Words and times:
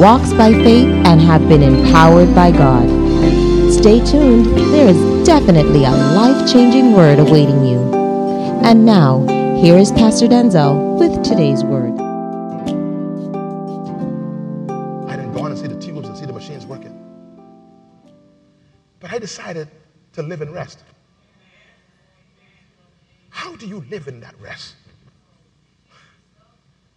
walks 0.00 0.32
by 0.32 0.50
faith, 0.50 0.88
and 1.04 1.20
have 1.20 1.46
been 1.46 1.62
empowered 1.62 2.34
by 2.34 2.50
God. 2.50 2.88
Stay 3.70 4.02
tuned, 4.02 4.46
there 4.72 4.88
is 4.88 5.26
definitely 5.26 5.84
a 5.84 5.90
life 5.90 6.50
changing 6.50 6.94
word 6.94 7.18
awaiting 7.18 7.62
you. 7.66 7.78
And 8.64 8.86
now, 8.86 9.26
here 9.60 9.76
is 9.76 9.92
Pastor 9.92 10.26
Denczil 10.26 10.98
with 10.98 11.22
today's 11.22 11.62
word. 11.62 11.92
I 15.06 15.16
didn't 15.16 15.34
go 15.34 15.40
on 15.40 15.50
and 15.50 15.60
see 15.60 15.66
the 15.66 15.78
tubes 15.78 16.08
and 16.08 16.16
see 16.16 16.24
the 16.24 16.32
machines 16.32 16.64
working. 16.64 16.96
But 19.00 19.12
I 19.12 19.18
decided 19.18 19.68
to 20.14 20.22
live 20.22 20.40
in 20.40 20.50
rest. 20.50 20.82
How 23.28 23.54
do 23.54 23.66
you 23.66 23.84
live 23.90 24.08
in 24.08 24.20
that 24.20 24.34
rest? 24.40 24.76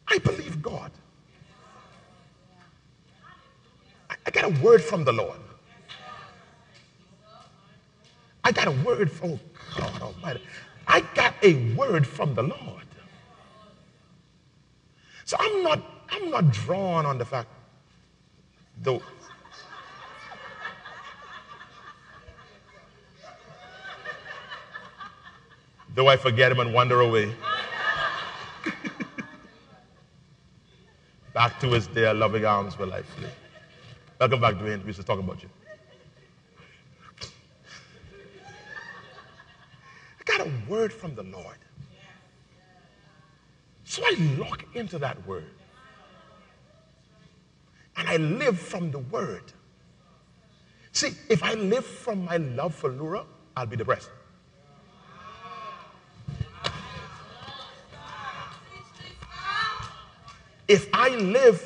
I 0.07 0.19
believe 0.19 0.61
God. 0.61 0.89
I 4.25 4.31
got 4.44 4.59
a 4.59 4.61
word 4.61 4.83
from 4.83 5.05
the 5.05 5.13
Lord. 5.13 5.39
I 8.44 8.52
got 8.52 8.67
a 8.67 8.72
word 8.72 9.09
from 9.09 9.39
God 9.77 10.02
Almighty. 10.02 10.41
I 10.85 11.00
got 11.16 11.33
a 11.41 11.53
word 11.75 12.05
from 12.05 12.35
the 12.35 12.44
Lord. 12.44 12.83
So 15.23 15.38
I'm 15.39 15.63
not 15.63 15.80
I'm 16.09 16.30
not 16.30 16.52
drawn 16.52 17.05
on 17.05 17.17
the 17.17 17.23
fact 17.23 17.47
though 18.81 19.02
though 25.95 26.09
I 26.09 26.17
forget 26.17 26.52
him 26.52 26.59
and 26.59 26.73
wander 26.73 27.00
away. 27.00 27.33
Back 31.33 31.61
to 31.61 31.67
his 31.67 31.88
dear 31.88 32.13
loving 32.13 32.44
arms 32.44 32.78
will 32.78 32.94
I 32.94 33.03
flee. 33.03 33.30
Welcome 34.23 34.39
back, 34.39 34.55
Dwayne. 34.55 34.85
We 34.85 34.93
just 34.93 35.05
talking 35.05 35.25
about 35.25 35.43
you. 35.43 35.49
I 40.17 40.23
got 40.23 40.47
a 40.47 40.49
word 40.69 40.93
from 40.93 41.13
the 41.13 41.23
Lord. 41.23 41.57
So 43.83 44.01
I 44.01 44.16
lock 44.38 44.63
into 44.75 44.97
that 44.99 45.27
word. 45.27 45.51
And 47.97 48.07
I 48.07 48.16
live 48.16 48.57
from 48.57 48.91
the 48.91 48.99
word. 48.99 49.51
See, 50.94 51.11
if 51.27 51.44
I 51.44 51.55
live 51.55 51.85
from 51.85 52.23
my 52.23 52.38
love 52.38 52.73
for 52.73 52.91
Lura, 52.91 53.25
I'll 53.57 53.66
be 53.66 53.75
depressed. 53.75 54.09
If 60.69 60.88
I 60.94 61.09
live 61.09 61.61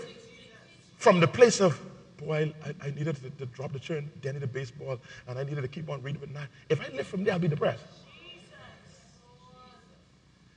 from 0.98 1.20
the 1.20 1.28
place 1.28 1.62
of 1.62 1.80
boy, 2.18 2.54
I, 2.66 2.88
I 2.88 2.90
needed 2.92 3.16
to, 3.18 3.30
to, 3.30 3.46
drop 3.48 3.74
the 3.74 3.80
chair 3.80 3.98
and 3.98 4.22
Danny 4.22 4.40
the 4.40 4.48
baseball, 4.48 5.00
and 5.28 5.40
I 5.40 5.44
needed 5.44 5.62
to 5.62 5.68
keep 5.68 5.90
on 5.90 6.02
reading 6.02 6.22
at 6.22 6.30
night. 6.32 6.48
If 6.70 6.82
I 6.82 6.94
live 6.96 7.08
from 7.08 7.24
there, 7.24 7.34
I'll 7.34 7.40
be 7.40 7.48
depressed. 7.48 7.84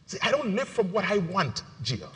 See, 0.06 0.18
I 0.22 0.30
don't 0.30 0.56
live 0.56 0.68
from 0.68 0.90
what 0.90 1.04
I 1.04 1.18
want, 1.18 1.62
Gia. 1.82 2.08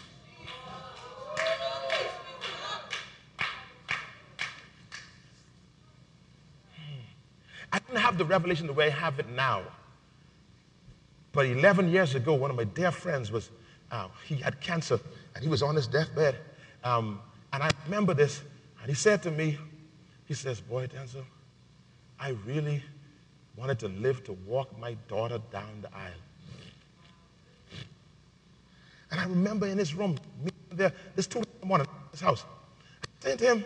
I 7.72 7.78
didn't 7.80 8.00
have 8.00 8.18
the 8.18 8.24
revelation 8.24 8.66
the 8.66 8.72
way 8.72 8.86
I 8.86 8.90
have 8.90 9.18
it 9.18 9.28
now. 9.30 9.62
But 11.32 11.46
11 11.46 11.90
years 11.90 12.14
ago, 12.14 12.32
one 12.34 12.50
of 12.50 12.56
my 12.56 12.64
dear 12.64 12.92
friends 12.92 13.32
was, 13.32 13.50
uh, 13.90 14.06
he 14.24 14.36
had 14.36 14.60
cancer 14.60 15.00
and 15.34 15.42
he 15.42 15.50
was 15.50 15.60
on 15.62 15.74
his 15.74 15.88
deathbed. 15.88 16.36
Um, 16.84 17.20
and 17.52 17.62
I 17.64 17.70
remember 17.86 18.14
this 18.14 18.42
and 18.84 18.90
he 18.90 18.94
said 18.94 19.22
to 19.22 19.30
me, 19.30 19.56
he 20.26 20.34
says, 20.34 20.60
Boy, 20.60 20.86
Denczil, 20.86 21.24
I 22.20 22.36
really 22.44 22.82
wanted 23.56 23.78
to 23.78 23.88
live 23.88 24.22
to 24.24 24.32
walk 24.46 24.78
my 24.78 24.92
daughter 25.08 25.40
down 25.50 25.80
the 25.80 25.88
aisle. 25.96 26.12
And 29.10 29.18
I 29.18 29.24
remember 29.24 29.66
in 29.66 29.78
his 29.78 29.94
room, 29.94 30.18
me 30.42 30.50
there, 30.70 30.92
this 31.16 31.26
two 31.26 31.38
in 31.38 31.46
the 31.60 31.66
morning, 31.66 31.86
his 32.10 32.20
house. 32.20 32.44
I 33.24 33.28
said 33.30 33.38
to 33.38 33.44
him, 33.52 33.64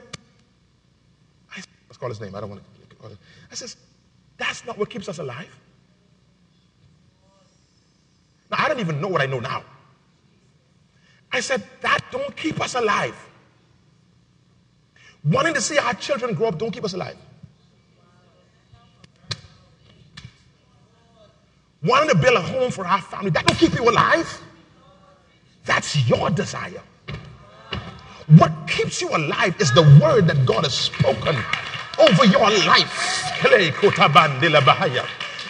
I, 1.50 1.62
let's 1.88 1.96
call 1.98 2.10
his 2.10 2.20
name, 2.20 2.36
I 2.36 2.40
don't 2.40 2.50
want 2.50 2.62
to. 2.62 3.18
I 3.50 3.56
says, 3.56 3.76
that's 4.36 4.64
not 4.66 4.78
what 4.78 4.88
keeps 4.88 5.08
us 5.08 5.18
alive. 5.18 5.52
Now, 8.52 8.58
I 8.60 8.68
don't 8.68 8.78
even 8.78 9.00
know 9.00 9.08
what 9.08 9.20
I 9.20 9.26
know 9.26 9.40
now. 9.40 9.64
I 11.32 11.40
said, 11.40 11.64
that 11.80 12.04
don't 12.12 12.36
keep 12.36 12.60
us 12.60 12.76
alive. 12.76 13.16
Wanting 15.30 15.54
to 15.54 15.60
see 15.60 15.78
our 15.78 15.94
children 15.94 16.34
grow 16.34 16.48
up 16.48 16.58
don't 16.58 16.70
keep 16.70 16.84
us 16.84 16.94
alive. 16.94 17.16
Wanting 21.82 22.10
to 22.10 22.16
build 22.16 22.36
a 22.36 22.40
home 22.40 22.70
for 22.70 22.86
our 22.86 23.00
family, 23.00 23.30
that 23.30 23.46
don't 23.46 23.58
keep 23.58 23.74
you 23.74 23.88
alive. 23.88 24.40
That's 25.64 26.08
your 26.08 26.30
desire. 26.30 26.82
What 28.28 28.52
keeps 28.66 29.00
you 29.00 29.08
alive 29.10 29.60
is 29.60 29.72
the 29.72 29.82
word 30.02 30.26
that 30.26 30.44
God 30.44 30.64
has 30.64 30.74
spoken 30.74 31.36
over 31.98 32.24
your 32.26 32.50
life. 32.66 33.22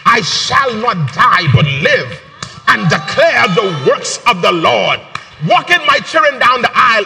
I 0.06 0.20
shall 0.22 0.74
not 0.74 1.12
die 1.12 1.46
but 1.54 1.64
live 1.66 2.22
and 2.68 2.88
declare 2.90 3.48
the 3.54 3.84
works 3.88 4.18
of 4.26 4.42
the 4.42 4.52
Lord. 4.52 5.00
Walking 5.46 5.84
my 5.86 5.98
children 6.00 6.38
down 6.40 6.62
the 6.62 6.70
aisle, 6.74 7.04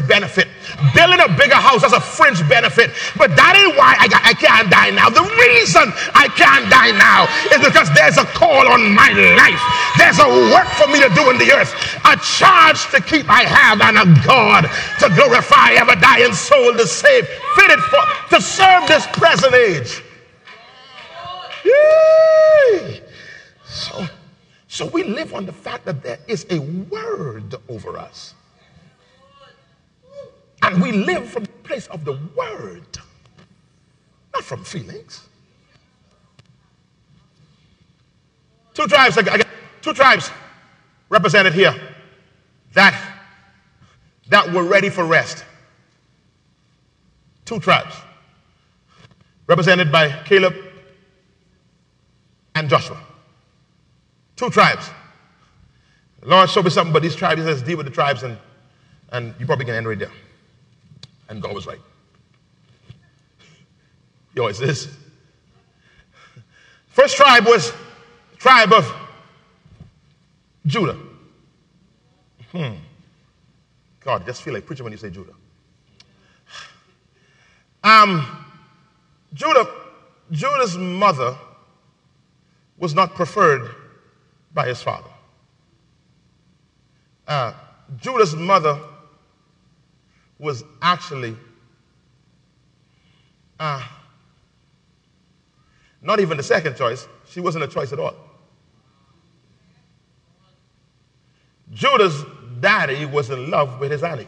fringe 0.00 0.08
benefit. 0.08 0.48
Building 0.94 1.20
a 1.20 1.28
bigger 1.28 1.54
house, 1.54 1.82
that's 1.82 1.94
a 1.94 2.00
fringe 2.00 2.46
benefit. 2.48 2.90
But 3.16 3.36
that 3.36 3.56
ain't 3.56 3.76
why 3.76 3.96
I, 3.98 4.06
I 4.30 4.34
can't 4.34 4.70
die 4.70 4.90
now. 4.90 5.10
The 5.10 5.22
reason 5.22 5.92
I 6.14 6.28
can't 6.36 6.70
die 6.70 6.92
now 6.96 7.28
is 7.52 7.60
because 7.64 7.92
there's 7.94 8.18
a 8.18 8.24
call 8.24 8.68
on 8.68 8.94
my 8.94 9.10
life. 9.36 9.62
There's 9.98 10.18
a 10.18 10.28
work 10.52 10.68
for 10.78 10.88
me 10.88 11.00
to 11.00 11.10
do 11.14 11.30
in 11.30 11.38
the 11.38 11.52
earth. 11.52 11.72
A 12.04 12.16
charge 12.16 12.80
to 12.90 13.00
keep 13.00 13.28
I 13.28 13.44
have 13.44 13.80
and 13.80 13.98
a 13.98 14.06
God 14.26 14.68
to 15.00 15.08
glorify, 15.14 15.72
ever 15.72 15.94
dying 15.96 16.32
soul 16.32 16.72
to 16.74 16.86
save, 16.86 17.26
fitted 17.56 17.80
for 17.80 18.04
to 18.36 18.40
serve 18.40 18.86
this 18.88 19.06
present 19.12 19.54
age. 19.54 20.02
Yay! 21.64 23.02
So 23.66 24.06
so 24.68 24.86
we 24.86 25.02
live 25.02 25.34
on 25.34 25.46
the 25.46 25.52
fact 25.52 25.84
that 25.86 26.02
there 26.02 26.18
is 26.28 26.46
a 26.48 26.60
word 26.60 27.56
over 27.68 27.98
us. 27.98 28.34
And 30.70 30.80
we 30.80 30.92
live 30.92 31.28
from 31.28 31.42
the 31.42 31.50
place 31.64 31.88
of 31.88 32.04
the 32.04 32.16
word, 32.36 32.86
not 34.32 34.44
from 34.44 34.62
feelings. 34.62 35.26
Two 38.72 38.86
tribes, 38.86 39.18
two 39.82 39.92
tribes 39.92 40.30
represented 41.08 41.54
here 41.54 41.74
that, 42.74 42.94
that 44.28 44.52
were 44.52 44.62
ready 44.62 44.90
for 44.90 45.04
rest. 45.04 45.44
Two 47.44 47.58
tribes 47.58 47.96
represented 49.48 49.90
by 49.90 50.22
Caleb 50.22 50.54
and 52.54 52.70
Joshua. 52.70 52.96
Two 54.36 54.50
tribes. 54.50 54.88
The 56.20 56.28
Lord 56.28 56.48
showed 56.48 56.64
me 56.64 56.70
something 56.70 56.92
about 56.92 57.02
these 57.02 57.16
tribes. 57.16 57.40
He 57.40 57.46
says, 57.46 57.60
deal 57.60 57.76
with 57.76 57.86
the 57.86 57.92
tribes, 57.92 58.22
and, 58.22 58.38
and 59.10 59.34
you 59.40 59.46
probably 59.46 59.64
can 59.64 59.74
end 59.74 59.88
right 59.88 59.98
there. 59.98 60.12
And 61.30 61.40
God 61.40 61.54
was 61.54 61.66
right. 61.66 61.78
Yo, 64.34 64.48
it's 64.48 64.58
this. 64.58 64.88
First 66.88 67.16
tribe 67.16 67.46
was 67.46 67.72
tribe 68.36 68.72
of 68.72 68.92
Judah. 70.66 70.98
Hmm. 72.50 72.74
God, 74.00 74.26
just 74.26 74.42
feel 74.42 74.54
like 74.54 74.66
preaching 74.66 74.82
when 74.82 74.92
you 74.92 74.98
say 74.98 75.08
Judah. 75.08 75.34
Um, 77.84 78.44
Judah, 79.32 79.68
Judah's 80.32 80.76
mother 80.76 81.36
was 82.76 82.92
not 82.92 83.14
preferred 83.14 83.70
by 84.52 84.66
his 84.66 84.82
father. 84.82 85.10
Uh, 87.28 87.52
Judah's 88.00 88.34
mother 88.34 88.80
was 90.40 90.64
actually 90.80 91.36
uh, 93.60 93.82
not 96.00 96.18
even 96.18 96.38
the 96.38 96.42
second 96.42 96.76
choice. 96.76 97.06
She 97.28 97.40
wasn't 97.40 97.64
a 97.64 97.68
choice 97.68 97.92
at 97.92 97.98
all. 97.98 98.14
Judah's 101.72 102.24
daddy 102.58 103.04
was 103.06 103.30
in 103.30 103.50
love 103.50 103.78
with 103.78 103.92
his 103.92 104.02
Annie. 104.02 104.26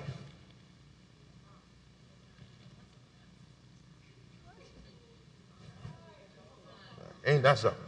Ain't 7.25 7.43
that 7.43 7.59
something? 7.59 7.81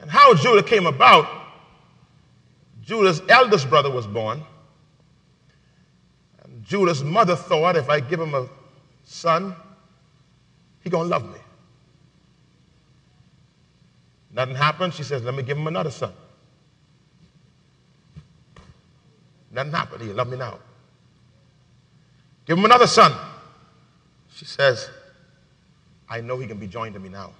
And 0.00 0.10
how 0.10 0.34
Judah 0.34 0.62
came 0.62 0.86
about, 0.86 1.43
Judah's 2.84 3.22
eldest 3.28 3.68
brother 3.70 3.90
was 3.90 4.06
born. 4.06 4.42
And 6.42 6.62
Judah's 6.64 7.02
mother 7.02 7.36
thought 7.36 7.76
if 7.76 7.88
I 7.88 8.00
give 8.00 8.20
him 8.20 8.34
a 8.34 8.48
son, 9.04 9.54
he 10.82 10.90
gonna 10.90 11.08
love 11.08 11.24
me. 11.24 11.38
Nothing 14.32 14.54
happened. 14.56 14.94
She 14.94 15.02
says, 15.02 15.22
let 15.22 15.34
me 15.34 15.42
give 15.42 15.56
him 15.56 15.66
another 15.66 15.90
son. 15.90 16.12
Nothing 19.52 19.72
happened. 19.72 20.02
He 20.02 20.12
love 20.12 20.28
me 20.28 20.36
now. 20.36 20.58
Give 22.44 22.58
him 22.58 22.64
another 22.64 22.88
son. 22.88 23.12
She 24.34 24.44
says, 24.44 24.90
I 26.08 26.20
know 26.20 26.38
he 26.38 26.46
can 26.46 26.58
be 26.58 26.66
joined 26.66 26.94
to 26.94 27.00
me 27.00 27.08
now. 27.08 27.30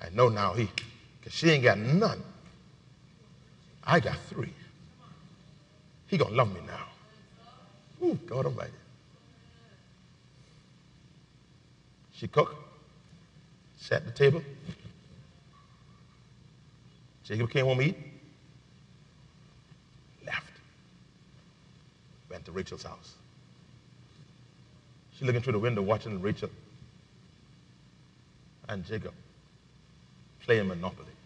I 0.00 0.08
know 0.10 0.28
now 0.28 0.52
he, 0.52 0.70
because 1.20 1.34
she 1.34 1.50
ain't 1.50 1.64
got 1.64 1.78
none. 1.78 2.22
I 3.88 4.00
got 4.00 4.18
three. 4.28 4.52
He 6.08 6.18
gonna 6.18 6.34
love 6.34 6.52
me 6.52 6.60
now. 6.66 6.86
Ooh, 8.06 8.18
God 8.26 8.44
Almighty. 8.46 8.72
She 12.12 12.28
cooked, 12.28 12.54
set 13.78 14.04
the 14.04 14.12
table. 14.12 14.42
Jacob 17.24 17.50
came 17.50 17.64
home 17.64 17.78
to 17.78 17.84
eat, 17.84 17.96
left, 20.26 20.52
went 22.30 22.44
to 22.44 22.52
Rachel's 22.52 22.82
house. 22.82 23.14
She 25.14 25.24
looking 25.24 25.40
through 25.42 25.54
the 25.54 25.58
window 25.58 25.82
watching 25.82 26.20
Rachel 26.20 26.50
and 28.68 28.84
Jacob 28.84 29.14
playing 30.40 30.68
Monopoly. 30.68 31.17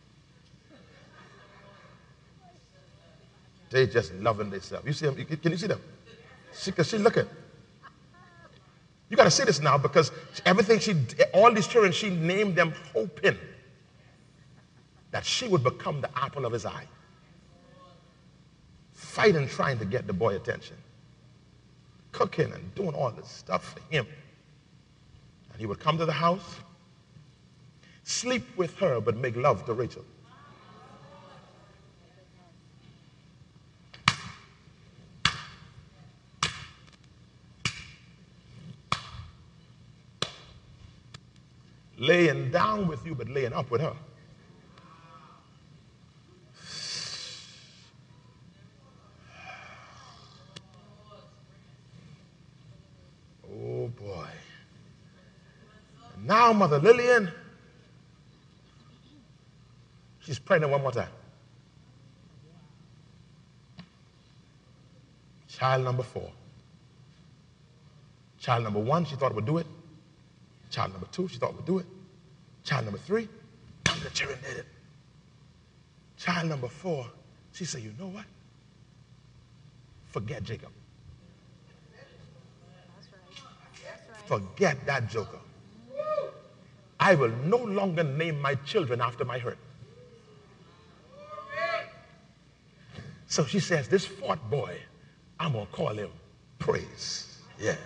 They 3.72 3.86
just 3.86 4.14
loving 4.14 4.50
themselves. 4.50 4.86
You 4.86 4.92
see 4.92 5.06
them? 5.06 5.16
Can 5.24 5.50
you 5.52 5.58
see 5.58 5.66
them? 5.66 5.80
She, 6.54 6.70
she 6.82 6.98
looking. 6.98 7.26
You 9.08 9.16
got 9.16 9.24
to 9.24 9.30
see 9.30 9.44
this 9.44 9.60
now 9.60 9.78
because 9.78 10.12
everything 10.44 10.78
she, 10.78 10.94
all 11.34 11.52
these 11.52 11.66
children, 11.66 11.92
she 11.92 12.10
named 12.10 12.54
them 12.54 12.72
hoping 12.94 13.36
that 15.10 15.24
she 15.24 15.48
would 15.48 15.62
become 15.62 16.00
the 16.00 16.10
apple 16.16 16.44
of 16.46 16.52
his 16.52 16.64
eye. 16.64 16.86
Fighting, 18.92 19.48
trying 19.48 19.78
to 19.78 19.84
get 19.84 20.06
the 20.06 20.12
boy 20.12 20.36
attention. 20.36 20.76
Cooking 22.12 22.52
and 22.52 22.74
doing 22.74 22.94
all 22.94 23.10
this 23.10 23.28
stuff 23.28 23.74
for 23.74 23.94
him. 23.94 24.06
And 25.52 25.60
he 25.60 25.66
would 25.66 25.80
come 25.80 25.98
to 25.98 26.06
the 26.06 26.12
house, 26.12 26.60
sleep 28.04 28.44
with 28.56 28.78
her, 28.78 29.00
but 29.00 29.16
make 29.16 29.36
love 29.36 29.64
to 29.66 29.72
Rachel. 29.74 30.04
Laying 42.02 42.50
down 42.50 42.88
with 42.88 43.06
you, 43.06 43.14
but 43.14 43.28
laying 43.28 43.52
up 43.52 43.70
with 43.70 43.80
her. 43.80 43.94
Oh 53.48 53.86
boy. 53.86 54.26
And 56.16 56.26
now, 56.26 56.52
Mother 56.52 56.80
Lillian, 56.80 57.30
she's 60.18 60.40
pregnant 60.40 60.72
one 60.72 60.82
more 60.82 60.90
time. 60.90 61.06
Child 65.46 65.84
number 65.84 66.02
four. 66.02 66.32
Child 68.40 68.64
number 68.64 68.80
one, 68.80 69.04
she 69.04 69.14
thought 69.14 69.36
would 69.36 69.46
do 69.46 69.58
it. 69.58 69.66
Child 70.72 70.92
number 70.92 71.06
two, 71.12 71.28
she 71.28 71.36
thought 71.36 71.54
would 71.54 71.66
do 71.66 71.78
it. 71.78 71.86
Child 72.64 72.86
number 72.86 72.98
three, 72.98 73.28
of 73.86 74.02
the 74.02 74.10
did 74.10 74.56
it. 74.56 74.66
Child 76.16 76.48
number 76.48 76.68
four, 76.68 77.06
she 77.52 77.66
said, 77.66 77.82
You 77.82 77.92
know 77.98 78.06
what? 78.06 78.24
Forget 80.06 80.42
Jacob. 80.42 80.70
Forget 84.24 84.86
that 84.86 85.10
joker. 85.10 85.40
I 86.98 87.16
will 87.16 87.32
no 87.44 87.58
longer 87.58 88.04
name 88.04 88.40
my 88.40 88.54
children 88.54 89.02
after 89.02 89.26
my 89.26 89.38
hurt. 89.38 89.58
So 93.26 93.44
she 93.44 93.60
says, 93.60 93.88
This 93.88 94.06
fourth 94.06 94.42
boy, 94.48 94.78
I'm 95.38 95.52
going 95.52 95.66
to 95.66 95.72
call 95.72 95.90
him 95.90 96.10
Praise. 96.58 97.40
Yeah. 97.60 97.76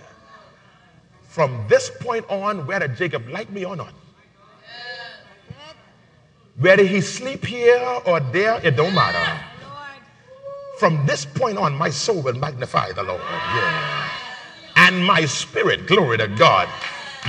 From 1.36 1.66
this 1.68 1.90
point 2.00 2.24
on, 2.30 2.66
whether 2.66 2.88
Jacob 2.88 3.28
like 3.28 3.50
me 3.50 3.64
or 3.64 3.76
not, 3.76 3.92
whether 6.58 6.82
he 6.82 7.00
sleep 7.02 7.44
here 7.44 8.00
or 8.06 8.20
there, 8.20 8.58
it 8.64 8.76
don't 8.76 8.94
matter. 8.94 9.44
From 10.78 11.04
this 11.06 11.26
point 11.26 11.58
on, 11.58 11.74
my 11.74 11.90
soul 11.90 12.22
will 12.22 12.34
magnify 12.34 12.92
the 12.92 13.02
Lord. 13.02 13.20
Yeah 13.20 13.96
and 14.76 15.04
my 15.04 15.24
spirit, 15.24 15.86
glory 15.86 16.18
to 16.18 16.28
God, 16.28 16.68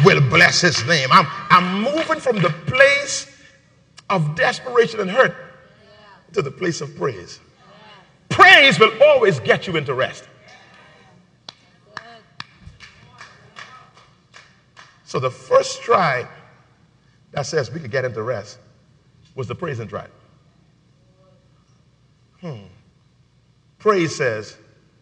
will 0.05 0.21
bless 0.29 0.61
his 0.61 0.85
name. 0.85 1.09
I'm, 1.11 1.25
I'm 1.49 1.81
moving 1.81 2.19
from 2.19 2.37
the 2.37 2.49
place 2.67 3.25
of 4.09 4.35
desperation 4.35 4.99
and 4.99 5.09
hurt 5.09 5.35
to 6.33 6.41
the 6.41 6.51
place 6.51 6.81
of 6.81 6.95
praise. 6.95 7.39
Praise 8.29 8.79
will 8.79 8.91
always 9.01 9.39
get 9.39 9.65
you 9.65 9.75
into 9.77 9.93
rest. 9.93 10.25
So 15.07 15.21
the 15.21 15.31
first 15.31 15.81
tribe 15.83 16.27
that 17.31 17.45
says 17.45 17.71
we 17.71 17.79
could 17.79 17.91
get 17.91 18.03
into 18.03 18.21
rest 18.21 18.59
was 19.35 19.47
the 19.47 19.55
praising 19.55 19.87
tribe. 19.87 20.11
Hmm. 22.41 22.65
Praise 23.79 24.13
says 24.13 24.57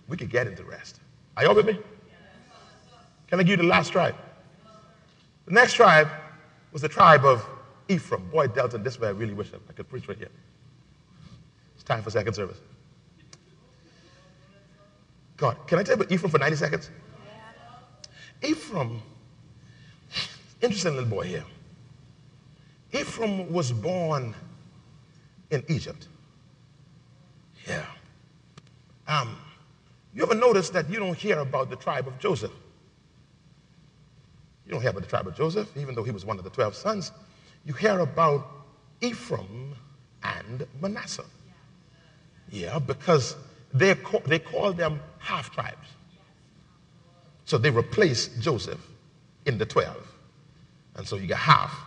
we 0.07 0.15
could 0.15 0.29
get 0.29 0.45
into 0.45 0.63
rest. 0.63 0.99
Are 1.35 1.43
y'all 1.43 1.55
with 1.55 1.65
me? 1.65 1.79
Can 3.29 3.39
I 3.39 3.43
give 3.43 3.49
you 3.49 3.57
the 3.57 3.63
last 3.63 3.91
tribe? 3.91 4.15
The 5.47 5.53
next 5.53 5.73
tribe 5.73 6.09
was 6.71 6.83
the 6.83 6.87
tribe 6.87 7.25
of 7.25 7.43
Ephraim. 7.87 8.29
Boy, 8.29 8.45
Delton, 8.45 8.83
this 8.83 8.99
way 8.99 9.07
I 9.07 9.11
really 9.11 9.33
wish 9.33 9.51
I 9.53 9.73
could 9.73 9.89
preach 9.89 10.07
right 10.07 10.19
here. 10.19 10.29
It's 11.73 11.83
time 11.83 12.03
for 12.03 12.11
second 12.11 12.35
service. 12.35 12.59
God, 15.37 15.57
can 15.65 15.79
I 15.79 15.83
tell 15.83 15.95
you 15.95 16.03
about 16.03 16.11
Ephraim 16.11 16.29
for 16.29 16.37
90 16.37 16.57
seconds? 16.57 16.91
Ephraim, 18.43 19.01
interesting 20.61 20.95
little 20.95 21.09
boy 21.09 21.23
here. 21.23 21.43
Ephraim 22.91 23.51
was 23.51 23.71
born 23.71 24.33
in 25.51 25.63
Egypt. 25.67 26.07
Yeah. 27.67 27.85
Um, 29.07 29.37
you 30.13 30.23
ever 30.23 30.35
notice 30.35 30.69
that 30.71 30.89
you 30.89 30.99
don't 30.99 31.17
hear 31.17 31.39
about 31.39 31.69
the 31.69 31.75
tribe 31.75 32.07
of 32.07 32.17
Joseph? 32.19 32.51
You 34.65 34.71
don't 34.71 34.81
hear 34.81 34.91
about 34.91 35.03
the 35.03 35.09
tribe 35.09 35.27
of 35.27 35.35
Joseph, 35.35 35.75
even 35.77 35.93
though 35.93 36.03
he 36.03 36.11
was 36.11 36.25
one 36.25 36.37
of 36.37 36.43
the 36.43 36.49
12 36.49 36.75
sons. 36.75 37.11
You 37.65 37.73
hear 37.73 37.99
about 37.99 38.49
Ephraim 39.01 39.75
and 40.23 40.65
Manasseh. 40.81 41.25
Yeah, 42.49 42.79
because 42.79 43.35
they 43.73 43.93
call, 43.95 44.21
they 44.25 44.39
call 44.39 44.73
them 44.73 44.99
half 45.19 45.53
tribes. 45.53 45.87
So 47.43 47.57
they 47.57 47.69
replaced 47.69 48.39
Joseph 48.41 48.79
in 49.45 49.57
the 49.57 49.65
12. 49.65 50.14
And 50.95 51.07
so 51.07 51.17
you 51.17 51.27
get 51.27 51.37
half 51.37 51.77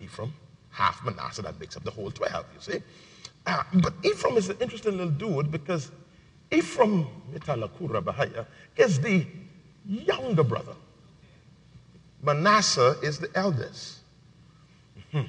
Ephraim, 0.00 0.32
half 0.70 1.04
Manasseh, 1.04 1.42
that 1.42 1.58
makes 1.60 1.76
up 1.76 1.84
the 1.84 1.90
whole 1.90 2.10
12, 2.10 2.44
you 2.54 2.60
see. 2.60 2.82
Uh, 3.46 3.62
but 3.74 3.94
Ephraim 4.04 4.36
is 4.36 4.48
an 4.48 4.56
interesting 4.60 4.96
little 4.96 5.10
dude 5.12 5.50
because 5.50 5.90
Ephraim 6.50 7.06
is 8.76 9.00
the 9.00 9.26
younger 9.86 10.44
brother. 10.44 10.74
Manasseh 12.22 12.96
is 13.02 13.18
the 13.18 13.30
eldest. 13.34 13.98
Mm-hmm. 15.12 15.26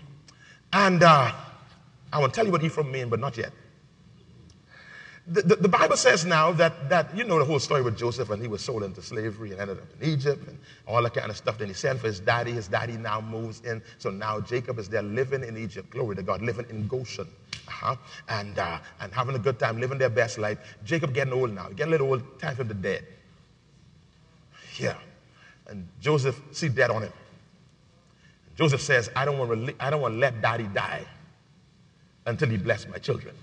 And 0.73 1.03
uh, 1.03 1.31
I 2.11 2.19
to 2.33 2.35
tell 2.35 2.45
you 2.45 2.51
what 2.51 2.63
Ephraim 2.63 2.91
means, 2.91 3.09
but 3.09 3.19
not 3.19 3.37
yet. 3.37 3.51
The, 5.31 5.55
the, 5.55 5.69
Bible 5.69 5.95
says 5.95 6.25
now 6.25 6.51
that, 6.51 6.89
that, 6.89 7.15
you 7.15 7.23
know 7.23 7.39
the 7.39 7.45
whole 7.45 7.59
story 7.59 7.81
with 7.81 7.97
Joseph, 7.97 8.31
and 8.31 8.41
he 8.41 8.49
was 8.49 8.61
sold 8.61 8.83
into 8.83 9.01
slavery 9.01 9.51
and 9.51 9.61
ended 9.61 9.77
up 9.77 9.87
in 10.01 10.09
Egypt 10.09 10.45
and 10.45 10.59
all 10.85 11.01
that 11.03 11.13
kind 11.13 11.29
of 11.29 11.37
stuff. 11.37 11.57
Then 11.57 11.69
he 11.69 11.73
sent 11.73 12.01
for 12.01 12.07
his 12.07 12.19
daddy. 12.19 12.51
His 12.51 12.67
daddy 12.67 12.97
now 12.97 13.21
moves 13.21 13.61
in. 13.61 13.81
So 13.97 14.09
now 14.09 14.41
Jacob 14.41 14.77
is 14.77 14.89
there 14.89 15.01
living 15.01 15.41
in 15.41 15.55
Egypt. 15.55 15.89
Glory 15.89 16.17
to 16.17 16.23
God, 16.23 16.41
living 16.41 16.65
in 16.69 16.85
Goshen. 16.85 17.27
Uh-huh. 17.65 17.95
And, 18.27 18.59
uh, 18.59 18.79
and 18.99 19.13
having 19.13 19.35
a 19.35 19.39
good 19.39 19.57
time, 19.57 19.79
living 19.79 19.97
their 19.97 20.09
best 20.09 20.37
life. 20.37 20.57
Jacob 20.83 21.13
getting 21.13 21.31
old 21.31 21.55
now. 21.55 21.69
Getting 21.69 21.87
a 21.87 21.91
little 21.91 22.09
old, 22.09 22.39
time 22.41 22.57
for 22.57 22.65
the 22.65 22.73
dead. 22.73 23.05
Yeah. 24.77 24.97
And 25.67 25.87
Joseph 26.01 26.41
see 26.51 26.67
dead 26.67 26.91
on 26.91 27.03
him. 27.03 27.13
Joseph 28.57 28.81
says, 28.81 29.09
I 29.15 29.23
don't 29.23 29.37
want 29.37 29.75
I 29.79 29.89
don't 29.89 30.01
want 30.01 30.15
to 30.15 30.19
let 30.19 30.41
daddy 30.41 30.67
die 30.73 31.05
until 32.25 32.49
he 32.49 32.57
bless 32.57 32.85
my 32.85 32.97
children. 32.97 33.33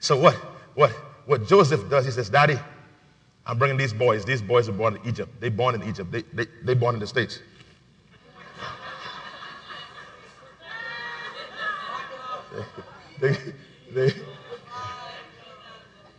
So 0.00 0.16
what, 0.16 0.34
what, 0.74 0.90
what 1.26 1.46
Joseph 1.46 1.88
does, 1.90 2.04
he 2.04 2.10
says, 2.10 2.30
Daddy, 2.30 2.58
I'm 3.46 3.58
bringing 3.58 3.76
these 3.76 3.92
boys. 3.92 4.24
These 4.24 4.42
boys 4.42 4.68
were 4.68 4.76
born 4.76 4.96
in 4.96 5.06
Egypt. 5.08 5.40
They 5.40 5.48
born 5.48 5.74
in 5.74 5.82
Egypt. 5.88 6.12
They, 6.12 6.22
they, 6.32 6.46
they 6.64 6.74
born 6.74 6.94
in 6.94 7.00
the 7.00 7.06
States. 7.06 7.40
they, 13.20 13.36
they, 13.92 14.12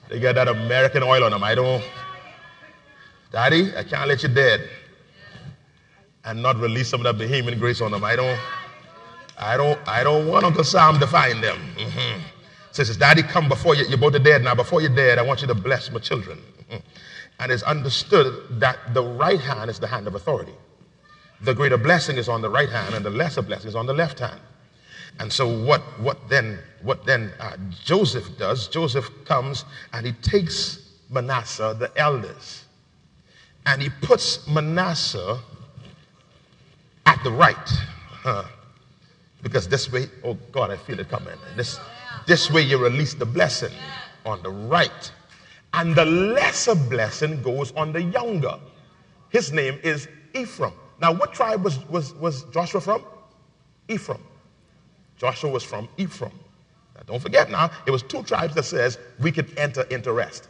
they 0.09 0.19
got 0.19 0.35
that 0.35 0.47
American 0.47 1.03
oil 1.03 1.23
on 1.23 1.31
them. 1.31 1.43
I 1.43 1.55
don't, 1.55 1.83
Daddy, 3.31 3.75
I 3.77 3.83
can't 3.83 4.07
let 4.07 4.23
you 4.23 4.29
dead 4.29 4.67
and 6.25 6.41
not 6.41 6.57
release 6.57 6.89
some 6.89 7.05
of 7.05 7.05
that 7.05 7.17
behemoth 7.17 7.59
grace 7.59 7.79
on 7.79 7.91
them. 7.91 8.03
I 8.03 8.15
don't, 8.15 8.39
I 9.37 9.55
don't, 9.55 9.79
I 9.87 10.03
don't 10.03 10.27
want 10.27 10.45
Uncle 10.45 10.63
Sam 10.63 10.99
to 10.99 11.07
find 11.07 11.43
them. 11.43 11.57
Mm-hmm 11.77 12.38
says, 12.71 12.95
Daddy, 12.97 13.23
come 13.23 13.49
before 13.49 13.75
you. 13.75 13.85
You're 13.85 13.97
both 13.97 14.21
dead 14.23 14.43
now. 14.43 14.55
Before 14.55 14.81
you're 14.81 14.95
dead, 14.95 15.17
I 15.17 15.21
want 15.21 15.41
you 15.41 15.47
to 15.47 15.55
bless 15.55 15.91
my 15.91 15.99
children. 15.99 16.39
And 17.39 17.51
it's 17.51 17.63
understood 17.63 18.59
that 18.59 18.93
the 18.93 19.03
right 19.03 19.39
hand 19.39 19.69
is 19.69 19.79
the 19.79 19.87
hand 19.87 20.07
of 20.07 20.15
authority. 20.15 20.53
The 21.41 21.53
greater 21.53 21.77
blessing 21.77 22.17
is 22.17 22.27
on 22.27 22.41
the 22.41 22.49
right 22.49 22.69
hand, 22.69 22.95
and 22.95 23.05
the 23.05 23.09
lesser 23.09 23.41
blessing 23.41 23.69
is 23.69 23.75
on 23.75 23.85
the 23.85 23.93
left 23.93 24.19
hand. 24.19 24.39
And 25.19 25.31
so, 25.31 25.47
what, 25.47 25.81
what 25.99 26.29
then, 26.29 26.59
what 26.81 27.05
then 27.05 27.31
uh, 27.39 27.57
Joseph 27.83 28.37
does, 28.37 28.67
Joseph 28.67 29.09
comes 29.25 29.65
and 29.93 30.05
he 30.05 30.11
takes 30.13 30.79
Manasseh, 31.09 31.75
the 31.79 31.91
eldest, 31.97 32.65
and 33.65 33.81
he 33.81 33.89
puts 34.01 34.47
Manasseh 34.47 35.39
at 37.05 37.23
the 37.23 37.31
right. 37.31 37.71
Uh, 38.23 38.45
because 39.41 39.67
this 39.67 39.91
way, 39.91 40.07
oh 40.23 40.37
God, 40.51 40.71
I 40.71 40.77
feel 40.77 40.99
it 40.99 41.09
coming. 41.09 41.37
This, 41.55 41.79
this 42.25 42.51
way, 42.51 42.61
you 42.61 42.77
release 42.77 43.13
the 43.13 43.25
blessing 43.25 43.71
on 44.25 44.41
the 44.43 44.49
right. 44.49 45.11
And 45.73 45.95
the 45.95 46.05
lesser 46.05 46.75
blessing 46.75 47.41
goes 47.41 47.71
on 47.73 47.91
the 47.91 48.01
younger. 48.01 48.55
His 49.29 49.51
name 49.51 49.79
is 49.83 50.07
Ephraim. 50.33 50.73
Now, 51.01 51.13
what 51.13 51.33
tribe 51.33 51.63
was, 51.63 51.79
was, 51.87 52.13
was 52.15 52.43
Joshua 52.45 52.81
from? 52.81 53.03
Ephraim. 53.87 54.21
Joshua 55.17 55.49
was 55.49 55.63
from 55.63 55.87
Ephraim. 55.97 56.31
Now, 56.95 57.01
don't 57.05 57.19
forget 57.19 57.49
now, 57.49 57.71
it 57.85 57.91
was 57.91 58.03
two 58.03 58.23
tribes 58.23 58.55
that 58.55 58.63
says 58.63 58.97
we 59.19 59.31
could 59.31 59.57
enter 59.57 59.83
into 59.83 60.11
rest. 60.11 60.47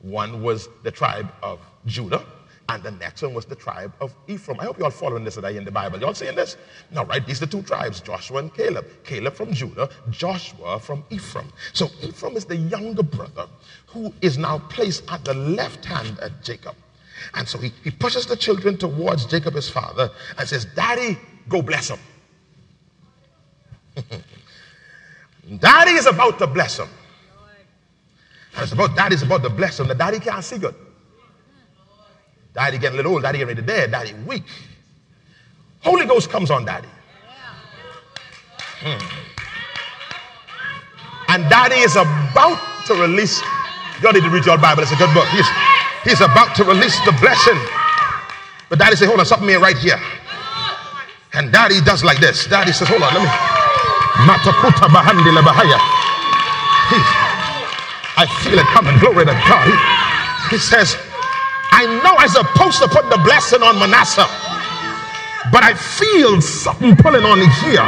One 0.00 0.42
was 0.42 0.68
the 0.82 0.90
tribe 0.90 1.32
of 1.42 1.60
Judah, 1.86 2.24
and 2.68 2.82
the 2.82 2.90
next 2.90 3.22
one 3.22 3.32
was 3.32 3.44
the 3.44 3.54
tribe 3.54 3.92
of 4.00 4.12
Ephraim. 4.26 4.58
I 4.58 4.64
hope 4.64 4.78
you're 4.78 4.86
all 4.86 4.90
following 4.90 5.22
this 5.22 5.36
today 5.36 5.56
in 5.56 5.64
the 5.64 5.70
Bible. 5.70 6.00
Y'all 6.00 6.14
seeing 6.14 6.34
this? 6.34 6.56
Now, 6.90 7.04
right? 7.04 7.24
These 7.24 7.40
are 7.40 7.46
the 7.46 7.52
two 7.52 7.62
tribes, 7.62 8.00
Joshua 8.00 8.38
and 8.38 8.52
Caleb. 8.52 8.86
Caleb 9.04 9.34
from 9.34 9.52
Judah, 9.52 9.88
Joshua 10.10 10.80
from 10.80 11.04
Ephraim. 11.10 11.52
So 11.72 11.88
Ephraim 12.02 12.36
is 12.36 12.44
the 12.44 12.56
younger 12.56 13.04
brother 13.04 13.46
who 13.86 14.12
is 14.20 14.36
now 14.36 14.58
placed 14.58 15.04
at 15.12 15.24
the 15.24 15.34
left 15.34 15.84
hand 15.84 16.18
of 16.18 16.32
Jacob. 16.42 16.74
And 17.34 17.46
so 17.48 17.58
he, 17.58 17.72
he 17.84 17.90
pushes 17.90 18.26
the 18.26 18.36
children 18.36 18.76
towards 18.76 19.26
Jacob, 19.26 19.54
his 19.54 19.70
father, 19.70 20.10
and 20.36 20.48
says, 20.48 20.66
Daddy, 20.74 21.16
go 21.48 21.62
bless 21.62 21.88
him. 21.90 22.00
daddy 25.60 25.92
is 25.92 26.06
about 26.06 26.38
to 26.40 26.46
bless 26.46 26.78
him. 26.78 26.88
And 28.54 28.62
it's 28.64 28.72
about 28.72 28.96
daddy's 28.96 29.22
about 29.22 29.42
to 29.44 29.50
bless 29.50 29.78
him. 29.78 29.86
The 29.86 29.94
daddy 29.94 30.18
can't 30.18 30.44
see 30.44 30.58
good. 30.58 30.74
Daddy 32.56 32.78
getting 32.78 32.94
a 32.94 32.96
little 32.96 33.12
old. 33.12 33.22
Daddy 33.22 33.36
getting 33.36 33.54
ready 33.54 33.60
to 33.60 33.66
die. 33.66 33.86
Daddy 33.86 34.14
weak. 34.26 34.42
Holy 35.84 36.06
Ghost 36.06 36.30
comes 36.30 36.50
on 36.50 36.64
daddy. 36.64 36.88
Hmm. 38.80 38.96
And 41.28 41.50
daddy 41.50 41.76
is 41.76 41.96
about 41.96 42.58
to 42.86 42.94
release. 42.94 43.42
Y'all 44.02 44.12
need 44.12 44.22
to 44.22 44.30
read 44.30 44.46
your 44.46 44.56
Bible. 44.56 44.82
It's 44.82 44.92
a 44.92 44.96
good 44.96 45.12
book. 45.12 45.28
He's, 45.28 45.46
he's 46.04 46.20
about 46.22 46.56
to 46.56 46.64
release 46.64 46.98
the 47.04 47.12
blessing. 47.20 47.60
But 48.70 48.78
daddy 48.78 48.96
says, 48.96 49.08
hold 49.08 49.20
on, 49.20 49.26
something 49.26 49.48
here 49.48 49.60
right 49.60 49.76
here. 49.76 50.00
And 51.34 51.52
daddy 51.52 51.82
does 51.82 52.02
like 52.02 52.18
this. 52.20 52.46
Daddy 52.46 52.72
says, 52.72 52.88
hold 52.88 53.02
on, 53.02 53.12
let 53.12 53.22
me. 53.22 53.28
Matakuta 54.24 54.88
bahandila 54.88 55.42
bahaya. 55.44 55.78
I 58.16 58.24
feel 58.40 58.58
it 58.58 58.66
coming. 58.72 58.98
Glory 58.98 59.26
to 59.26 59.36
God. 59.44 59.68
He, 60.48 60.56
he 60.56 60.58
says, 60.58 60.96
I 61.72 61.86
know 62.02 62.14
I'm 62.16 62.28
supposed 62.28 62.78
to 62.82 62.88
put 62.88 63.08
the 63.10 63.18
blessing 63.24 63.62
on 63.62 63.78
Manasseh, 63.78 64.26
but 65.52 65.62
I 65.62 65.74
feel 65.74 66.40
something 66.40 66.96
pulling 66.96 67.24
on 67.24 67.38
here. 67.62 67.84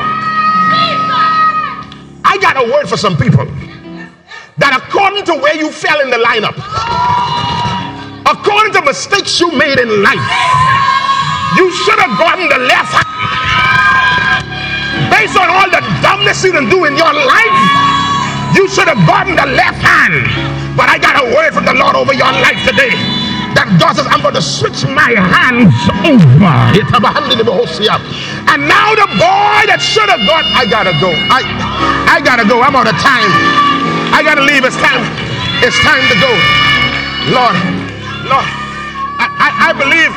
I 2.24 2.36
got 2.40 2.56
a 2.56 2.64
word 2.70 2.88
for 2.88 2.96
some 2.96 3.16
people 3.16 3.46
that 4.58 4.74
according 4.76 5.24
to 5.26 5.34
where 5.40 5.56
you 5.56 5.70
fell 5.70 6.00
in 6.00 6.10
the 6.10 6.20
lineup, 6.20 6.54
according 8.28 8.74
to 8.74 8.82
mistakes 8.84 9.40
you 9.40 9.50
made 9.56 9.78
in 9.78 9.88
life, 10.02 10.28
you 11.56 11.72
should 11.86 11.98
have 11.98 12.14
gotten 12.18 12.46
the 12.50 12.60
left 12.68 12.92
hand. 12.92 14.44
Based 15.08 15.38
on 15.38 15.48
all 15.48 15.70
the 15.70 15.80
dumbness 16.04 16.44
you 16.44 16.52
done 16.52 16.68
do 16.68 16.84
in 16.84 16.94
your 16.94 17.14
life, 17.14 17.58
you 18.54 18.68
should 18.68 18.86
have 18.86 19.00
gotten 19.06 19.34
the 19.34 19.48
left 19.56 19.80
hand. 19.80 20.28
But 20.76 20.90
I 20.90 20.98
got 20.98 21.16
a 21.22 21.34
word 21.34 21.54
from 21.54 21.64
the 21.64 21.74
Lord 21.74 21.96
over 21.96 22.12
your 22.12 22.30
life 22.30 22.60
today 22.68 23.17
that 23.58 23.66
God 23.82 23.98
says, 23.98 24.06
I'm 24.06 24.22
going 24.22 24.38
to 24.38 24.44
switch 24.44 24.86
my 24.86 25.18
hands 25.18 25.74
over. 26.06 26.54
And 28.46 28.70
now 28.70 28.94
the 28.94 29.10
boy 29.18 29.60
that 29.66 29.82
should 29.82 30.06
have 30.06 30.22
gone, 30.30 30.46
I 30.54 30.62
gotta 30.70 30.94
go. 31.02 31.10
I 31.10 31.42
I 32.06 32.22
gotta 32.22 32.46
go. 32.46 32.62
I'm 32.62 32.78
out 32.78 32.86
of 32.86 32.94
time. 33.02 33.28
I 34.14 34.22
gotta 34.22 34.46
leave. 34.46 34.62
It's 34.62 34.78
time. 34.78 35.02
It's 35.66 35.76
time 35.82 36.00
to 36.06 36.16
go. 36.22 36.30
Lord, 37.34 37.58
Lord, 38.30 38.46
I, 39.18 39.26
I, 39.26 39.48
I 39.68 39.70
believe, 39.74 40.12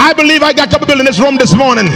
I 0.00 0.10
believe 0.16 0.42
I 0.42 0.52
got 0.52 0.72
people 0.72 0.98
in 0.98 1.04
this 1.04 1.20
room 1.20 1.36
this 1.36 1.54
morning 1.54 1.86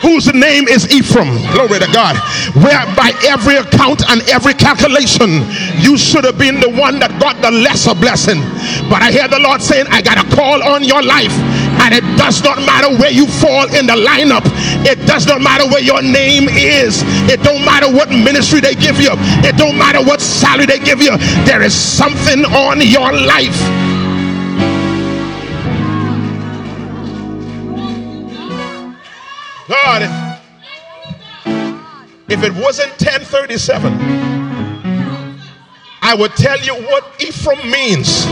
whose 0.00 0.32
name 0.32 0.68
is 0.68 0.86
Ephraim. 0.92 1.42
Glory 1.52 1.78
to 1.80 1.90
God. 1.92 2.16
Where 2.54 2.84
by 2.94 3.12
every 3.26 3.56
account 3.56 4.02
and 4.08 4.22
every 4.30 4.54
calculation, 4.54 5.42
you 5.78 5.98
should 5.98 6.24
have 6.24 6.38
been 6.38 6.60
the 6.60 6.70
one 6.70 6.98
that 7.00 7.14
got 7.20 7.40
the 7.42 7.50
lesser 7.50 7.94
blessing. 7.94 8.40
But 8.90 9.02
I 9.02 9.10
hear 9.10 9.28
the 9.28 9.38
Lord 9.38 9.62
saying, 9.62 9.86
I 9.90 10.02
got 10.02 10.18
a 10.18 10.26
call 10.34 10.62
on 10.62 10.84
your 10.84 11.02
life. 11.02 11.34
And 11.82 11.94
it 11.94 12.04
does 12.18 12.42
not 12.42 12.58
matter 12.66 12.90
where 12.98 13.10
you 13.10 13.26
fall 13.26 13.66
in 13.74 13.86
the 13.86 13.94
lineup. 13.94 14.42
It 14.86 14.98
does 15.06 15.26
not 15.26 15.40
matter 15.40 15.66
where 15.68 15.82
your 15.82 16.02
name 16.02 16.48
is. 16.48 17.02
It 17.30 17.42
don't 17.42 17.64
matter 17.64 17.90
what 17.90 18.10
ministry 18.10 18.60
they 18.60 18.74
give 18.74 19.00
you. 19.00 19.10
It 19.46 19.56
don't 19.56 19.78
matter 19.78 20.02
what 20.02 20.20
salary 20.20 20.66
they 20.66 20.78
give 20.78 21.00
you. 21.00 21.16
There 21.46 21.62
is 21.62 21.74
something 21.74 22.44
on 22.46 22.80
your 22.80 23.12
life 23.12 23.97
God, 29.90 30.02
if 32.28 32.42
it 32.42 32.52
wasn't 32.52 32.90
1037, 33.00 33.90
I 36.02 36.14
would 36.14 36.32
tell 36.32 36.60
you 36.60 36.74
what 36.74 37.10
Ephraim 37.18 37.70
means. 37.70 38.26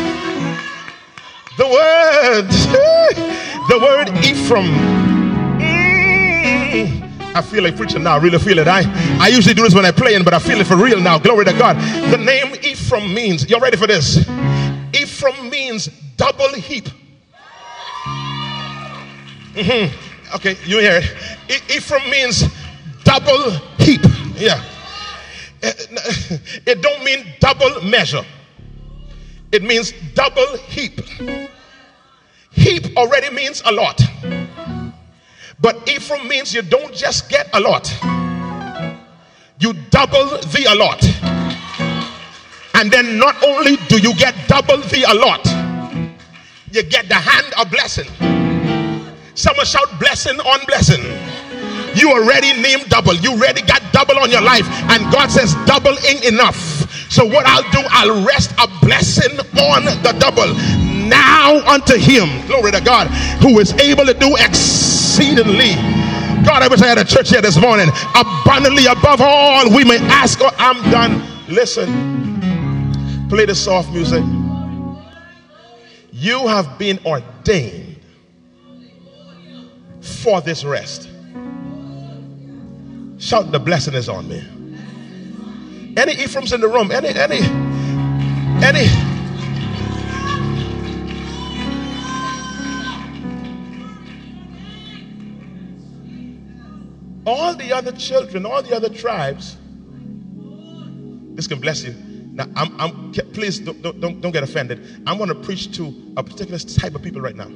The 1.57 1.67
word, 1.67 2.49
the 3.71 3.79
word 3.81 4.11
Ephraim. 4.23 4.71
I 7.35 7.41
feel 7.41 7.65
like 7.65 7.79
preaching 7.79 8.03
now. 8.03 8.17
I 8.17 8.19
really 8.19 8.39
feel 8.39 8.59
it. 8.59 8.69
I, 8.69 8.83
I 9.19 9.29
usually 9.29 9.55
do 9.55 9.63
this 9.63 9.75
when 9.75 9.87
I 9.87 9.93
play 9.93 10.15
in, 10.15 10.25
but 10.25 10.35
I 10.35 10.39
feel 10.39 10.61
it 10.61 10.67
for 10.67 10.77
real 10.77 11.01
now. 11.01 11.19
Glory 11.19 11.47
to 11.47 11.55
God. 11.55 11.77
The 12.11 12.19
name 12.19 12.55
Ephraim 12.63 13.15
means, 13.15 13.49
you're 13.49 13.61
ready 13.61 13.79
for 13.79 13.87
this? 13.87 14.19
Ephraim 14.93 15.49
means 15.49 15.89
double 16.19 16.53
heap. 16.53 16.91
Mm-hmm. 19.55 20.06
Okay, 20.35 20.57
you 20.65 20.79
hear 20.79 21.01
it. 21.03 21.63
Ephraim 21.71 22.11
means 22.11 22.45
double 23.05 23.51
heap. 23.79 24.03
Yeah. 24.35 24.63
Eh, 25.63 25.73
it 26.67 26.83
don't 26.83 27.05
mean 27.05 27.27
double 27.41 27.83
measure. 27.83 28.25
It 29.53 29.63
means 29.63 29.93
double 30.15 30.57
heap. 30.59 31.01
Heap 32.51 32.97
already 32.97 33.35
means 33.35 33.63
a 33.65 33.73
lot. 33.73 34.01
But 35.61 35.89
Ephraim 35.89 36.29
means 36.29 36.53
you 36.53 36.63
don't 36.63 36.95
just 36.95 37.29
get 37.31 37.49
a 37.55 37.61
lot, 37.61 37.91
you 39.59 39.73
double 39.91 40.27
the 40.27 40.67
a 40.69 40.75
lot. 40.75 41.03
And 42.75 42.91
then 42.91 43.19
not 43.19 43.43
only 43.43 43.77
do 43.89 43.99
you 43.99 44.15
get 44.17 44.35
double 44.49 44.79
the 44.79 45.05
a 45.09 45.15
lot, 45.15 45.47
you 46.73 46.83
get 46.83 47.09
the 47.09 47.15
hand 47.15 47.55
of 47.59 47.71
blessing. 47.71 48.26
Someone 49.37 49.67
shout 49.67 50.01
blessing 50.01 50.41
on 50.41 50.65
blessing. 50.67 51.05
You 51.95 52.11
already 52.11 52.59
named 52.61 52.89
double. 52.89 53.15
You 53.15 53.33
already 53.33 53.61
got 53.61 53.83
double 53.93 54.19
on 54.19 54.31
your 54.31 54.41
life. 54.41 54.67
And 54.89 55.13
God 55.13 55.31
says 55.31 55.55
double 55.67 55.95
ain't 56.09 56.25
enough. 56.25 56.57
So 57.13 57.25
what 57.25 57.45
I'll 57.47 57.71
do, 57.71 57.81
I'll 57.91 58.25
rest 58.25 58.53
a 58.59 58.67
blessing 58.81 59.39
on 59.39 59.85
the 59.85 60.17
double. 60.19 60.55
Now 61.09 61.61
unto 61.69 61.97
him, 61.97 62.47
glory 62.47 62.73
to 62.73 62.81
God, 62.81 63.09
who 63.43 63.61
is 63.61 63.73
able 63.75 64.07
to 64.07 64.15
do 64.15 64.37
exceedingly. 64.37 65.75
God, 66.45 66.63
I 66.63 66.69
wish 66.69 66.81
I 66.81 66.87
had 66.87 66.99
a 66.99 67.05
church 67.05 67.29
here 67.29 67.43
this 67.43 67.59
morning. 67.59 67.89
Abundantly 68.15 68.87
above 68.87 69.21
all 69.21 69.69
we 69.69 69.85
may 69.85 69.99
ask 70.09 70.41
or 70.41 70.51
I'm 70.57 70.83
done. 70.91 71.23
Listen, 71.47 73.29
play 73.29 73.45
the 73.45 73.55
soft 73.55 73.91
music. 73.93 74.25
You 76.11 76.47
have 76.49 76.79
been 76.79 76.99
ordained 77.05 77.86
for 80.07 80.41
this 80.41 80.65
rest. 80.65 81.09
Shout, 83.19 83.51
the 83.51 83.59
blessing 83.59 83.95
is 83.95 84.09
on 84.09 84.29
me. 84.29 84.45
Any 85.97 86.13
Ephraim's 86.13 86.53
in 86.53 86.61
the 86.61 86.69
room? 86.69 86.93
Any, 86.93 87.09
any, 87.09 87.41
any. 88.65 88.89
All 97.27 97.55
the 97.55 97.73
other 97.73 97.93
children, 97.93 98.47
all 98.47 98.63
the 98.63 98.77
other 98.77 98.89
tribes, 98.89 99.57
this 101.35 101.47
can 101.47 101.61
bless 101.61 101.83
you. 101.83 101.95
Now, 102.33 102.47
I'm, 102.55 102.81
I'm 102.81 103.13
please 103.13 103.59
don't, 103.59 103.83
don't, 103.83 104.21
don't 104.21 104.33
get 104.33 104.43
offended. 104.43 105.03
I'm 105.07 105.17
going 105.17 105.31
to 105.31 105.35
preach 105.35 105.75
to 105.77 106.13
a 106.17 106.23
particular 106.23 106.59
type 106.59 106.95
of 106.95 107.03
people 107.03 107.21
right 107.21 107.35
now. 107.35 107.51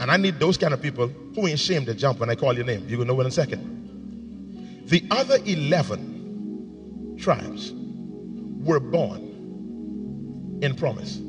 And 0.00 0.10
I 0.10 0.16
need 0.16 0.38
those 0.38 0.56
kind 0.56 0.72
of 0.72 0.80
people 0.80 1.08
who 1.08 1.46
ain't 1.46 1.60
ashamed 1.60 1.84
to 1.86 1.94
jump 1.94 2.20
when 2.20 2.30
I 2.30 2.34
call 2.34 2.54
your 2.54 2.64
name. 2.64 2.88
You're 2.88 2.96
going 2.96 3.08
to 3.08 3.14
know 3.14 3.20
in 3.20 3.26
a 3.26 3.30
second. 3.30 4.86
The 4.88 5.04
other 5.10 5.36
11 5.44 7.18
tribes 7.20 7.72
were 8.64 8.80
born 8.80 10.58
in 10.62 10.74
promise, 10.74 11.20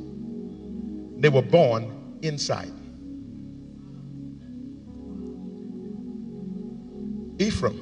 they 1.22 1.30
were 1.30 1.42
born 1.42 2.20
inside. 2.22 2.72
Ephraim 7.40 7.80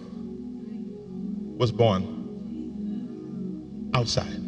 was 1.58 1.72
born 1.72 2.17
outside. 3.93 4.41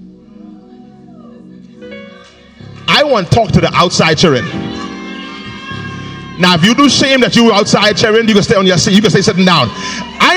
I 2.88 3.04
want 3.04 3.30
to 3.30 3.36
talk 3.36 3.52
to 3.52 3.62
the 3.62 3.72
outside 3.74 4.18
children. 4.18 4.46
Now, 6.42 6.56
if 6.56 6.66
you 6.66 6.74
do 6.74 6.90
shame 6.90 7.22
that 7.22 7.36
you 7.36 7.46
were 7.46 7.54
outside 7.54 7.94
children, 7.94 8.28
you 8.28 8.34
can 8.34 8.42
stay 8.42 8.56
on 8.56 8.66
your 8.66 8.78
seat. 8.78 8.96
You 8.98 9.02
can 9.02 9.12
stay 9.12 9.22
sitting 9.22 9.46
down. 9.46 9.70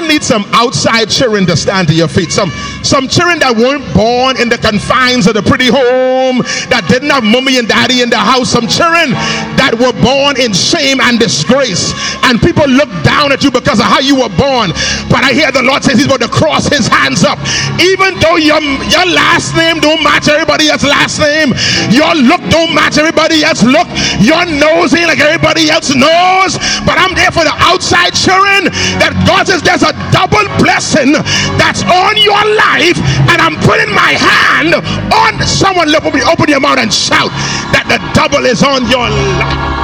Need 0.05 0.23
some 0.23 0.45
outside 0.53 1.09
children 1.09 1.47
to 1.47 1.57
stand 1.57 1.89
to 1.89 1.95
your 1.95 2.09
feet. 2.09 2.31
Some 2.31 2.51
some 2.85 3.09
children 3.09 3.41
that 3.41 3.57
weren't 3.57 3.89
born 3.97 4.37
in 4.37 4.53
the 4.53 4.61
confines 4.61 5.25
of 5.25 5.33
the 5.33 5.41
pretty 5.41 5.73
home, 5.73 6.45
that 6.69 6.85
didn't 6.93 7.09
have 7.09 7.25
mommy 7.25 7.57
and 7.57 7.65
daddy 7.65 8.05
in 8.05 8.13
the 8.13 8.21
house. 8.21 8.53
Some 8.53 8.69
children 8.69 9.17
that 9.57 9.73
were 9.73 9.97
born 10.05 10.37
in 10.37 10.53
shame 10.53 11.01
and 11.01 11.17
disgrace. 11.17 11.97
And 12.29 12.37
people 12.37 12.69
look 12.69 12.93
down 13.01 13.33
at 13.33 13.41
you 13.41 13.49
because 13.49 13.81
of 13.81 13.89
how 13.89 14.05
you 14.05 14.21
were 14.21 14.33
born. 14.37 14.77
But 15.09 15.25
I 15.25 15.33
hear 15.33 15.49
the 15.49 15.65
Lord 15.65 15.81
says 15.81 15.97
he's 15.97 16.05
about 16.05 16.21
to 16.21 16.29
cross 16.29 16.69
his 16.69 16.85
hands 16.85 17.25
up. 17.25 17.41
Even 17.81 18.21
though 18.21 18.37
your, 18.37 18.61
your 18.93 19.09
last 19.09 19.57
name 19.57 19.81
don't 19.81 20.05
match 20.05 20.29
everybody 20.29 20.69
else's 20.69 20.93
last 20.93 21.17
name, 21.17 21.57
your 21.89 22.13
look 22.21 22.45
don't 22.53 22.77
match 22.77 23.01
everybody 23.01 23.41
else's 23.41 23.65
look, 23.65 23.89
your 24.21 24.45
nose 24.45 24.93
ain't 24.93 25.09
like 25.09 25.25
everybody 25.25 25.73
else's 25.73 25.97
nose. 25.97 26.61
But 26.85 27.01
I'm 27.01 27.17
there 27.17 27.33
for 27.33 27.49
the 27.49 27.57
outside 27.65 28.13
children 28.13 28.69
that 29.01 29.17
God 29.25 29.49
says 29.49 29.65
there's 29.65 29.87
a 29.87 29.94
double 30.11 30.47
blessing 30.59 31.13
that's 31.61 31.83
on 31.85 32.17
your 32.19 32.43
life, 32.57 32.99
and 33.31 33.39
I'm 33.41 33.57
putting 33.63 33.93
my 33.95 34.15
hand 34.15 34.75
on 35.13 35.41
someone. 35.47 35.89
Look, 35.89 36.05
open 36.05 36.49
your 36.49 36.61
mouth 36.61 36.79
and 36.79 36.93
shout 36.93 37.31
that 37.73 37.87
the 37.89 37.99
double 38.15 38.45
is 38.47 38.63
on 38.63 38.87
your 38.91 39.09
life. 39.09 39.75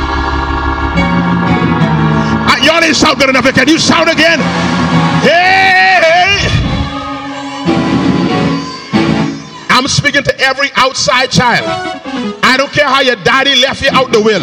Uh, 2.50 2.58
y'all 2.64 2.82
shout 2.92 3.18
good 3.18 3.30
enough. 3.30 3.46
Can 3.54 3.68
you 3.68 3.78
shout 3.78 4.10
again? 4.10 4.40
Hey! 5.22 5.80
I'm 9.70 9.88
speaking 9.88 10.22
to 10.24 10.40
every 10.40 10.68
outside 10.76 11.30
child. 11.30 11.64
I 12.50 12.56
don't 12.56 12.72
care 12.72 12.88
how 12.88 13.00
your 13.00 13.14
daddy 13.22 13.54
left 13.54 13.80
you 13.80 13.90
out 13.92 14.10
the 14.10 14.20
will. 14.20 14.42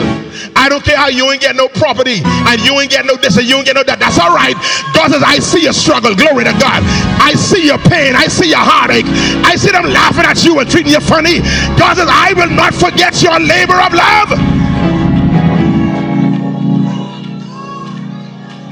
I 0.55 0.69
don't 0.69 0.81
care 0.81 0.95
how 0.95 1.09
you 1.09 1.29
ain't 1.29 1.41
get 1.41 1.57
no 1.57 1.67
property 1.67 2.23
and 2.23 2.61
you 2.63 2.79
ain't 2.79 2.89
get 2.89 3.05
no 3.05 3.17
this 3.17 3.35
and 3.35 3.45
you 3.45 3.57
ain't 3.57 3.65
get 3.65 3.75
no 3.75 3.83
that. 3.83 3.99
That's 3.99 4.17
all 4.17 4.31
right. 4.31 4.55
God 4.95 5.11
says, 5.11 5.19
I 5.19 5.43
see 5.43 5.67
your 5.67 5.75
struggle. 5.75 6.15
Glory 6.15 6.47
to 6.47 6.55
God. 6.55 6.87
I 7.19 7.35
see 7.35 7.67
your 7.67 7.77
pain. 7.79 8.15
I 8.15 8.31
see 8.31 8.47
your 8.55 8.63
heartache. 8.63 9.03
I 9.43 9.59
see 9.59 9.75
them 9.75 9.91
laughing 9.91 10.23
at 10.23 10.39
you 10.47 10.57
and 10.57 10.71
treating 10.71 10.93
you 10.93 11.03
funny. 11.03 11.43
God 11.75 11.99
says, 11.99 12.07
I 12.07 12.31
will 12.31 12.47
not 12.55 12.71
forget 12.73 13.19
your 13.19 13.35
labor 13.43 13.75
of 13.75 13.91
love. 13.91 14.29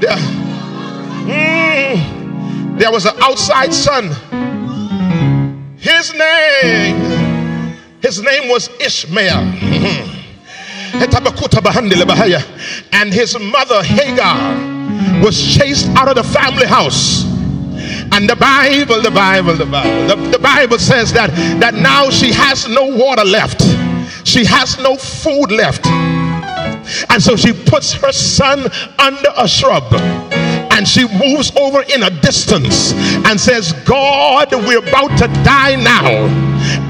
There, 0.00 0.16
mm, 1.28 2.78
there 2.78 2.90
was 2.90 3.04
an 3.04 3.12
outside 3.20 3.74
son. 3.74 4.16
His 8.06 8.22
name 8.22 8.48
was 8.48 8.70
Ishmael. 8.80 9.52
And 12.92 13.12
his 13.12 13.36
mother 13.38 13.82
Hagar 13.82 15.20
was 15.24 15.36
chased 15.56 15.88
out 15.96 16.08
of 16.08 16.14
the 16.14 16.22
family 16.22 16.66
house. 16.66 17.24
And 18.12 18.30
the 18.30 18.36
Bible, 18.36 19.02
the 19.02 19.10
Bible, 19.10 19.54
the 19.54 19.66
Bible, 19.66 20.06
the, 20.06 20.30
the 20.30 20.38
Bible 20.38 20.78
says 20.78 21.12
that 21.14 21.30
that 21.60 21.74
now 21.74 22.08
she 22.08 22.32
has 22.32 22.68
no 22.68 22.86
water 22.86 23.24
left. 23.24 23.62
She 24.24 24.44
has 24.44 24.78
no 24.78 24.96
food 24.96 25.50
left. 25.50 25.84
And 27.10 27.20
so 27.20 27.34
she 27.34 27.52
puts 27.52 27.92
her 27.94 28.12
son 28.12 28.70
under 29.00 29.32
a 29.36 29.48
shrub 29.48 29.90
and 30.86 30.92
she 30.92 31.06
moves 31.18 31.50
over 31.56 31.82
in 31.82 32.04
a 32.04 32.10
distance 32.10 32.92
and 33.26 33.40
says, 33.40 33.72
God, 33.84 34.52
we're 34.52 34.78
about 34.78 35.18
to 35.18 35.26
die 35.42 35.74
now. 35.74 36.26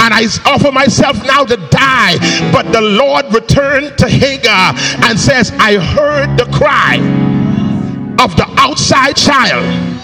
And 0.01 0.13
I 0.13 0.27
offer 0.45 0.71
myself 0.71 1.17
now 1.25 1.45
to 1.45 1.57
die. 1.57 2.19
But 2.53 2.73
the 2.73 2.81
Lord 2.81 3.33
returned 3.33 3.97
to 3.99 4.09
Hagar 4.09 4.75
and 5.05 5.19
says, 5.19 5.51
I 5.59 5.79
heard 5.79 6.37
the 6.37 6.45
cry 6.53 6.97
of 8.23 8.37
the 8.37 8.47
outside 8.59 9.17
child 9.17 9.96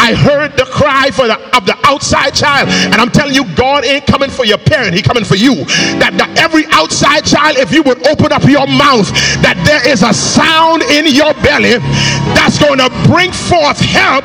I 0.00 0.14
heard 0.14 0.56
the 0.56 0.64
cry 0.64 1.10
for 1.12 1.28
the 1.28 1.36
of 1.54 1.66
the 1.66 1.76
outside 1.84 2.32
child, 2.32 2.68
and 2.68 2.96
I'm 2.96 3.10
telling 3.10 3.34
you, 3.34 3.44
God 3.54 3.84
ain't 3.84 4.06
coming 4.06 4.30
for 4.30 4.46
your 4.46 4.56
parent, 4.56 4.94
He 4.94 5.02
coming 5.02 5.24
for 5.24 5.36
you. 5.36 5.66
That, 6.00 6.16
that 6.16 6.32
every 6.40 6.64
outside 6.72 7.28
child, 7.28 7.58
if 7.58 7.70
you 7.70 7.82
would 7.82 8.00
open 8.08 8.32
up 8.32 8.44
your 8.44 8.66
mouth, 8.66 9.12
that 9.44 9.60
there 9.68 9.84
is 9.84 10.02
a 10.02 10.14
sound 10.16 10.82
in 10.88 11.04
your 11.06 11.34
belly 11.44 11.76
that's 12.32 12.56
going 12.56 12.80
to 12.80 12.88
bring 13.04 13.30
forth 13.30 13.78
help 13.78 14.24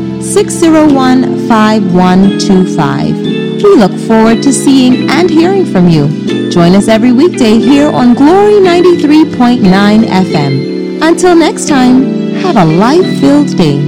601 0.23 1.47
5125. 1.47 3.15
We 3.63 3.75
look 3.75 3.91
forward 4.07 4.41
to 4.43 4.53
seeing 4.53 5.09
and 5.09 5.29
hearing 5.29 5.65
from 5.65 5.89
you. 5.89 6.49
Join 6.49 6.75
us 6.75 6.87
every 6.87 7.11
weekday 7.11 7.57
here 7.59 7.89
on 7.89 8.13
Glory 8.13 8.53
93.9 8.53 9.61
FM. 10.05 11.01
Until 11.01 11.35
next 11.35 11.67
time, 11.67 12.33
have 12.43 12.55
a 12.55 12.65
life 12.65 13.19
filled 13.19 13.55
day. 13.57 13.79